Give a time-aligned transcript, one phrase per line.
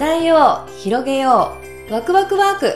[0.00, 1.52] 伝えよう広げよ
[1.90, 2.72] うワクワクワーク。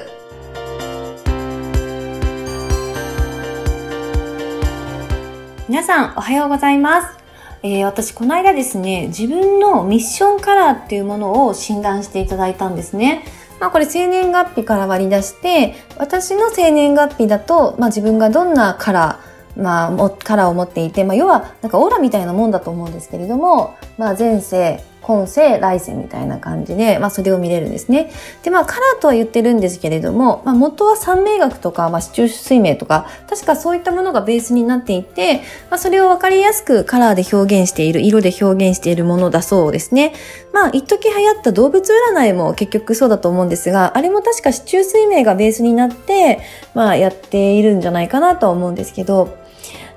[5.66, 7.16] 皆さんおはようございます。
[7.62, 13.24] えー、私この間ですね自分のミッションカラーっていうものを診断していただいたんですね。
[13.58, 28.10] まあ、これ生年月日から割り出して私の生年月日だと、まあ、自分がどんなカラー、まあ、カラーを持っていて、まあ、要はなんかオーラみたいなもんだと思うんですけれども、まあ、前世今世、来世みたいな感じで、まあそれを見れるんですね。
[28.42, 40.14] で、まあカラーとは言ってるんですけれども、まあ元は三名学とか、まあ市中水明とか、確かそういったものがベースになっていて、まあそれをわかりやすくカラーで表現している、色で表現しているものだそうですね。
[40.54, 46.40] まあ一時流行った動物占いも結局そうだと思うんですが、あれも確か市中水明がベースになって、
[46.72, 49.43] まあやっているんじゃないかなとは思うんですけど、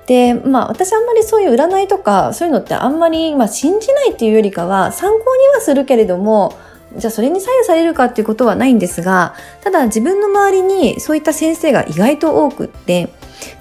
[0.08, 6.58] で、まあ私あんまりそういう占いとかそういうのってあんまり、まあ、信じないっていうよりかは参考にはするけれども、
[6.96, 13.10] じゃあそれに左右されるかっていうことはないんですが、ただ自分の周りにそういった先生が意外と多くって、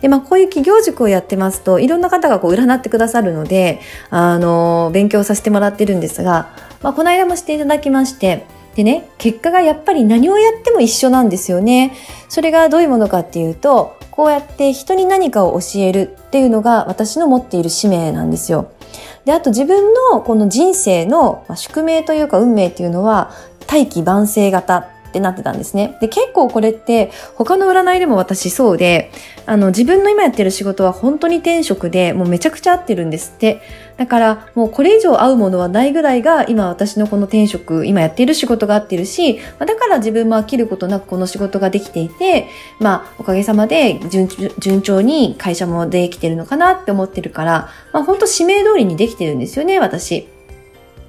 [0.01, 6.49] で、まあ、こういう企業塾をやってますと、いろんな方がこう占ってくださるので、あの、勉強させてもらってるんですが、
[6.81, 8.45] まあ、この間もしていただきまして、
[8.77, 11.95] でね、結果がやっぱり何をやっても一緒なんですよね。
[12.29, 18.69] それがどういうものかっていうと、こうやって人に何かを教えるっていうのが私の持っている使命なんですよ。
[19.25, 23.31] で、あと自分のこの人生の宿命というか運命っていうのは
[23.65, 24.87] 大器晩成型
[25.17, 25.97] ってなってたんですね。
[25.99, 29.11] で、結構これって他の占いでも私そうで、
[29.45, 33.61] あの自分の今やってる仕事は本当に転職でもうめちゃくちゃ合ってるんですって。
[33.97, 42.45] だからもうこれ以上合うものはないぐらいが今私のこの転職、今やっている仕事が合ってるし、だから自分も飽きることなくこの仕事ができていて、
[42.79, 43.99] まあおかげさまで
[44.59, 50.27] 順調に会社もできてるのかなって思ってるから、まあ本当使命通りにできてるんですよね、私。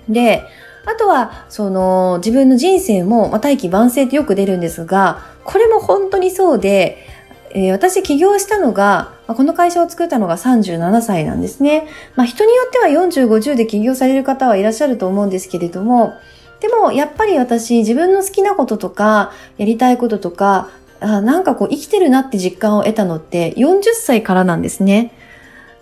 [0.09, 0.43] で、
[0.89, 7.06] あとは、その、自分の人生も、まあ、大器晩成ってよく出るんですが、これも本当にそうで、
[7.50, 11.87] えー、私起業したのが、まあ、この会社を作ったのが37歳なんですね。
[12.16, 16.15] まあ、人によっては40、50で起業される方はいらっしゃると思うんですけれども、
[16.60, 20.70] でも、やっぱり私、自分の好きなこととか、やりたいこととか、
[21.00, 25.12] あなんかこう生きてるなって実感を得たのって40歳からなんですね。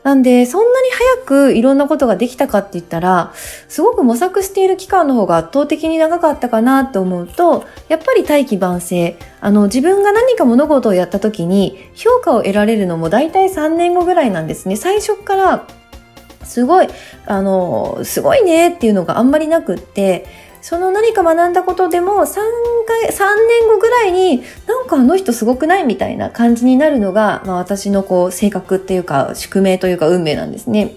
[0.06, 0.88] なんで、そんなに
[1.24, 3.32] 早くいろんなことができたかって言ったら、
[3.66, 9.18] すごく模索している期間の方が圧倒的に長かったかなって思うと、やっぱり大器晩成。
[9.40, 14.76] あの、自分が何か物事をやった時に評価を得られるのも大体3年後ぐらいなんですね。
[14.76, 15.66] 最初から
[16.44, 16.86] すごい、
[17.26, 20.24] あの、すごいねっていうのがあんまりなくって、
[20.68, 22.34] その何か学んだことでも3
[22.88, 30.94] 回、3年後ぐらいになんかあの人すごくないみたいな感じになるのが、まあ、私のこう性格っていうか宿命というか運命なんですね。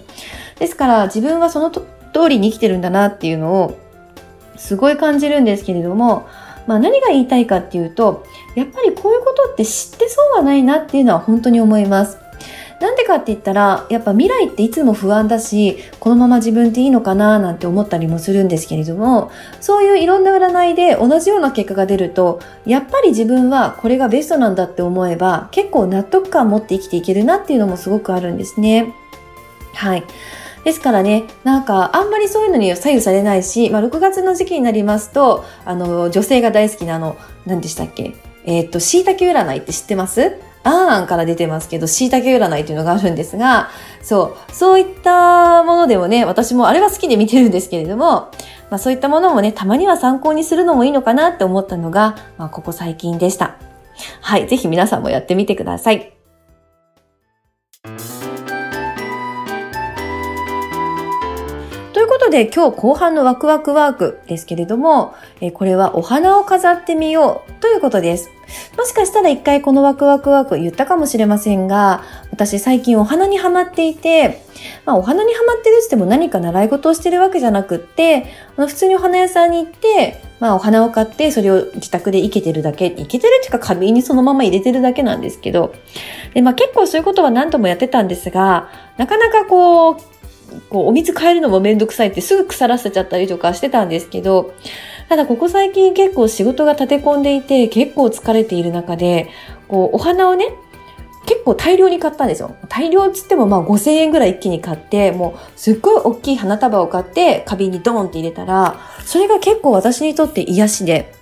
[0.58, 1.84] ですから自分はその通
[2.28, 3.78] りに生きてるんだなっていうのを
[4.56, 6.26] すごい感じるんですけれども、
[6.66, 8.26] まあ何が言いたいかっていうと、
[8.56, 12.18] やっぱりこういうことって知ってそうはないなっていうのは本当に思います。
[12.80, 19.30] なんでかって言ったら、やっぱ未来っていつも不安だし、このまま自分っていいのかななんて思ったりもするんですけれども、
[19.60, 28.94] そういういろんな占いで同じような結果が出ると、やっぱり自分はこれがベストなんだって思えば、結構納得感を持って生きていけるなっていうのもすごくあるんですね。
[29.74, 30.04] はい。
[30.64, 38.14] ですからね、なんかあんまりそういうのに左右されないし、まあ、6月の時期になりますと、あの、女性が大好きなあの、何でしたっけ？
[38.44, 40.32] えっ、と、椎茸占いって知ってます？
[40.62, 43.70] アーアンから出てますけど、椎茸占いというのがあるんですが、
[44.02, 48.30] そう、そういったものでもね、私もあれは好きで見てるんですけれども、
[48.70, 53.56] まあそういったものもね、たまには参考にするのもいいのかなって思ったのが、まあここ最近でした。
[54.20, 56.19] はい、ぜひ皆さんもやってみてください。
[62.00, 68.30] ということで今日後半のワクワクワークですけれども、えこれはお花を飾ってみようということです。
[68.78, 74.42] もしかしたら一回このワクワクワーク言ったかもしれませんが、私最近お花にハマっていて、
[74.86, 78.24] まあお花にハマってるって言っても何か習い事をしてるわけじゃなくって、
[78.56, 85.74] あの普通にお花屋さんに行って、まあお花を買ってそれを自宅で生けてるだけ、生けてるっていうか花瓶にそのまま入れてるだけなんですけど、
[86.32, 90.09] でまあ結構そういうことは何度もやってたんですが、なかなかこう、
[90.68, 94.54] こうお水変えるのもめんどくさいってすぐ腐らせちゃったりとかしてたんですけど、
[95.08, 99.28] ただここ最近結構仕事が立て込んでいて結構疲れている中で、
[99.68, 100.46] こうお花をね、
[101.26, 102.56] 結構大量に買ったんですよ。
[102.68, 111.12] 大量っつってもまあ5000円ぐらい一気に買って、もうすっごい大きい花束を買って花瓶にドーンって入れたら、それが結構私にとって癒しで、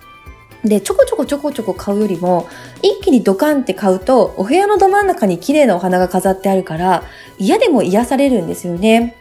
[0.64, 2.48] で、ちょこちょこちょこちょこ買うよりも、
[2.82, 7.04] 一気にドカンって買うと、お部屋のど真ん中に綺麗なお花が飾ってあるから、
[7.38, 9.17] 嫌でも癒されるんですよね。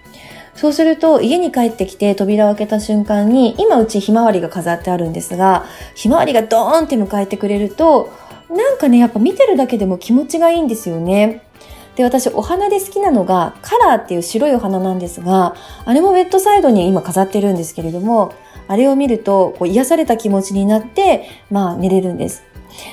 [0.58, 5.66] そうすると家に帰ってきて扉を開けた瞬間に今うちひまわりが飾ってあるんですが
[5.96, 8.12] ひまわりがドーンって迎えてくれると
[8.50, 11.44] なんかねやっぱ見てるだけでも気持ちがいいんですよね。
[11.98, 18.36] で、私、お花で好きなのが、カラーっていう白いお花なんですが、あれもベッドサイドに今飾ってるんですけれども、
[18.68, 22.44] あれを見ると、こう癒された気持ちになって、まあ寝れるんです。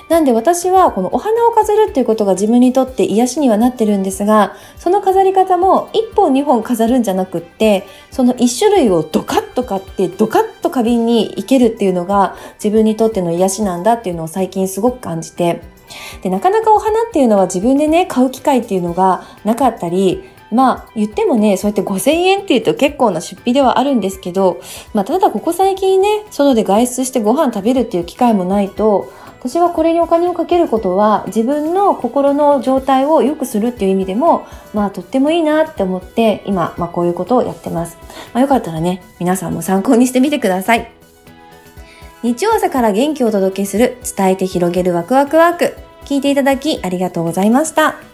[0.09, 15.63] なんで私はこのお花を飾るっていうことが自分にとって癒しにはなってるんですが、その飾り方も1本2本飾るんじゃなくって、その1種類をドカッと買ってドカッと花瓶に生けるっていうのが自分にとっての癒しなんだっていうのを最近すごく感じて、
[16.23, 24.61] で、なかなかお花っていうのは自分でね、買う機会っていうのがなかったり、まあ言ってもね、そうやって5000円っていうと結構な出費ではあるんですけど、
[24.93, 29.13] まあただここ最近ね、外で外出してご飯食べるっていう機会もないと、
[29.45, 37.99] 私はこれにお金をかけることは自分の心の状態を良くするっていう意味でも、まあとってもいいなって思って今、まあこういうことをやってます。
[38.33, 40.91] まあよかったらね、皆さんも参考にしてみてください。
[42.23, 45.77] 日曜朝から元気をお届けする伝えて広げるワクワクワーク。
[46.07, 48.14] 聞いていただきありがとうございました。